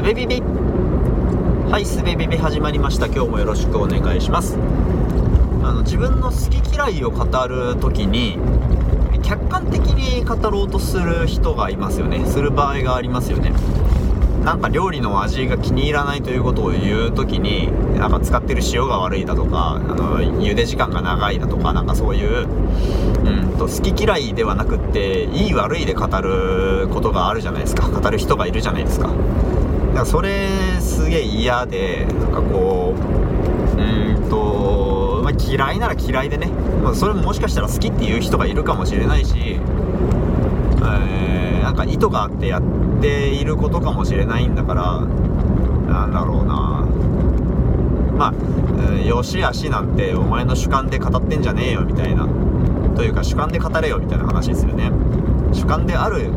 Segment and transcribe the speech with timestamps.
[0.00, 3.04] すべビビはいすべビビ始まりました。
[3.08, 4.56] 今日もよろしくお願いします。
[5.62, 8.38] あの自分の好き嫌いを語る時に
[9.22, 12.24] 客観的に語ろうとする人がいますよね。
[12.24, 13.52] する場合がありますよね。
[14.42, 27.86] なんか料理の味が気に入らないということを言う時になんか使ってる塩が悪いだとかあの茹で時間が長いだとかなんかそういううんと好き嫌いではなくっていい悪いで語ることがあるじゃないですか。
[27.86, 29.10] 語る人がいるじゃないですか。
[29.94, 30.48] だかそれ
[30.80, 36.46] すげえ嫌でなんかこううんと、まあ、嫌いなら嫌いでね、
[36.82, 42.62] まあ、それももしかしたら好きっていう人がいるかもしれないし、えー、なんか意図があってやっ
[43.00, 46.86] ていることかもしれないんだからなんだろうな。
[48.16, 48.34] まあ、
[48.92, 52.28] えー、よしあしなんてお前の主観で語ってんじゃねえよみたいな。
[52.94, 54.92] というか主観で語れよみたいな話ですよね。
[55.52, 56.30] 主観である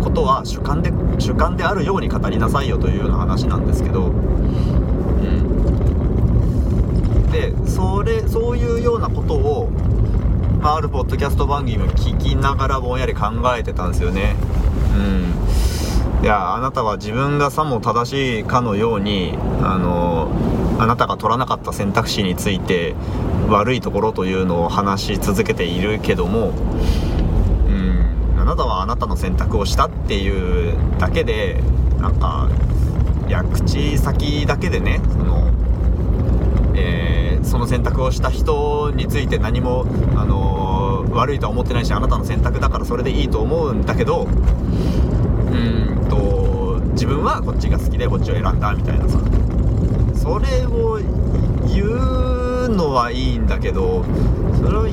[0.00, 5.50] ことは主観で主観であるように語りなさいよというような話なんですけどうん
[7.30, 9.70] でそれそういうようなことを、
[10.60, 14.34] まあ、あるポッドキャスト番組を聞きながらぼんやり考えてたんですよね。
[14.96, 16.24] うん。
[16.24, 20.30] いやあなたは自分がさも正しいかのようにあの
[20.78, 22.94] あなたが取らなかった選択肢について
[23.48, 26.52] 悪いところというのを話し続けているけども
[28.40, 31.60] あなたはあなたの選択をしたっていうだけで
[31.98, 32.48] なんか
[33.28, 35.52] いや口先だけでねその、
[36.74, 39.84] えー、その選択をした人について何も、
[40.16, 49.18] あのー、悪いとは思ってないしあなたの選択だからそれでいいと思うんだけどうんと自分はこっちが好きでこっちを選んだみたいなさ。
[50.20, 51.00] それを
[51.66, 54.04] 言うのはいいんだけど
[54.62, 54.86] それを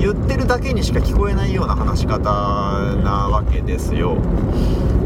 [0.00, 4.14] 言ってるだけにしか聞こえないような話し方なわけですよ。
[4.14, 4.16] う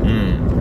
[0.07, 0.55] ん。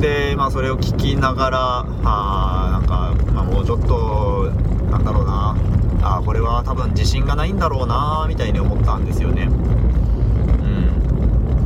[0.00, 4.52] でまあそれを聞きながらあなんか、まあ、もうちょっと
[4.90, 5.56] なんだろうな。
[6.02, 9.44] あこれは多分自信がないんだろうなみたいに思ったんですよね。
[9.44, 9.48] う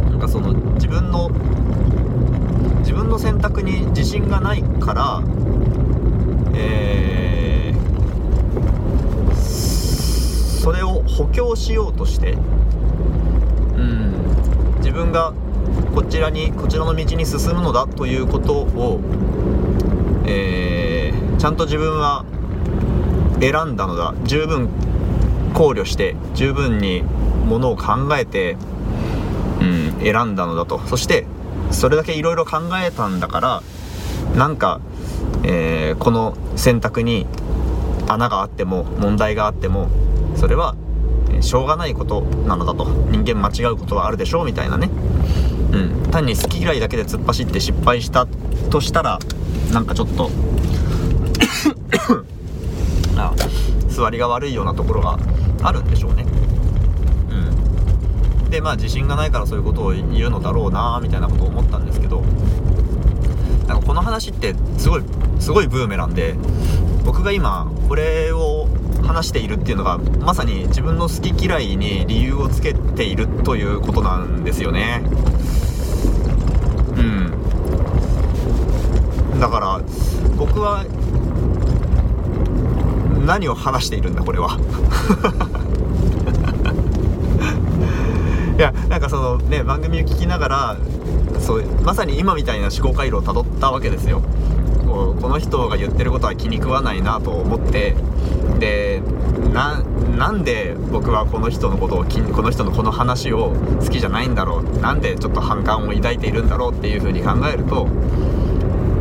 [0.08, 0.10] ん。
[0.10, 1.28] なんかその自分の
[2.80, 5.22] 自分の選択に自信がないから
[6.54, 9.34] えー、
[10.60, 12.36] それを補強しようとしてう
[13.82, 14.14] ん。
[14.78, 15.34] 自分が
[15.94, 19.00] こちらにこちらの道に進むのだということを、
[20.26, 22.24] えー、ちゃんと自分は
[23.40, 24.14] 選んだのだ。
[24.24, 24.68] 十分
[25.54, 27.02] 考慮して十分に
[27.46, 28.56] ものを考えて、
[29.60, 30.80] うん、選んだのだと。
[30.86, 31.26] そして
[31.70, 33.62] それだけいろいろ考えたんだから
[34.34, 34.80] なんか、
[35.44, 37.26] えー、この選択に
[38.08, 39.88] 穴があっても問題があっても
[40.36, 40.74] それは
[41.40, 42.86] しょうがないことなのだと。
[43.10, 44.90] 人間間違うことはあるでしょうみたいなね、
[45.72, 48.26] うん、単に好き嫌いだけで突っ走って失敗した
[48.70, 49.18] としたら
[49.72, 50.30] なんかちょっと
[53.16, 53.34] あ
[53.88, 55.18] 座りが悪いようなところが
[55.62, 56.24] あるんでしょうね。
[58.44, 58.50] うん。
[58.50, 62.22] でまあ自信がないからそういうことを言うのだろうなみたいなことを思ったんですけど
[63.66, 65.02] なんかこの話ってすごい
[65.38, 66.34] すごいブーメランで
[67.04, 68.68] 僕が今これを
[69.10, 75.02] 話しているっていうのがまさに自分の好き嫌いに理由をつけているということなんですよね。
[76.96, 77.32] うん。
[79.40, 79.80] だから
[80.36, 80.84] 僕は
[83.26, 84.56] 何を話しているんだこれは。
[88.56, 90.76] いやなんかそのね番組を聞きながら
[91.40, 94.22] そうまさに今みたいな思考回路をたどったわけですよ。
[94.86, 97.96] こうこの人が言ってることは気に食わないなと思って
[98.60, 99.02] で
[99.56, 104.78] なんで僕はこの人のことをこの人のこの話を好きじゃないんだろう？
[104.78, 107.86] なんでちょっと反感を抱いているんだろうっていうふうに考えると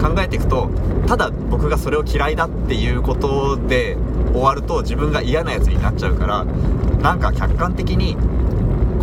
[0.02, 0.70] 考えていくと
[1.06, 3.98] ただ僕がそれを嫌いだっていうことで
[4.32, 8.16] 終わると自分が嫌なやつになっちゃうからなんか客観的に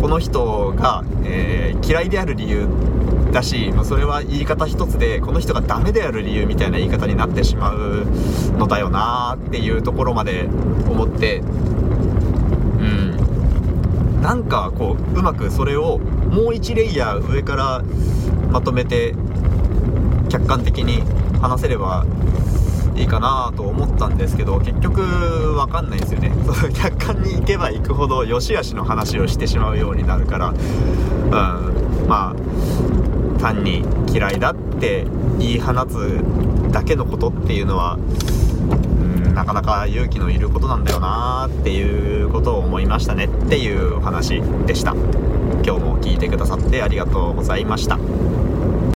[0.01, 2.67] この人が、えー、嫌いである理由
[3.31, 8.05] だし、まあ、それは言い方一つでこの人がダメである理由みたいな言い方になってしまう
[8.57, 10.47] のだよなっていうところまで
[10.89, 11.41] 思ってう
[12.83, 14.21] ん。
[14.21, 17.83] なんかこううまくそれをもう1レイヤー上から
[18.51, 19.15] まとめて
[20.29, 21.03] 客観的に
[21.39, 22.05] 話せれば
[22.95, 26.31] いいかなと思ったんですけど結局分かんないんですよね。
[26.45, 32.35] そ の客観に行けば行くほど良し悪しの話をしてしまうようになるから、うん、まあ
[33.37, 35.05] 単に嫌いだって
[35.39, 36.21] 言い放つ
[36.71, 37.97] だけのことっていうのは、
[39.33, 44.93] なかなか勇気のいることなんだよなっていうことを思いましたねっていうお話でした。
[45.63, 47.99] 今日も聞いてくださってありがとうございました。